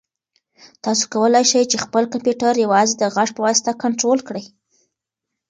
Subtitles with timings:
[0.83, 4.45] تاسو کولای شئ چې خپل کمپیوټر یوازې د غږ په واسطه کنټرول کړئ.